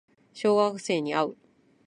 [0.33, 1.37] 小学生に会う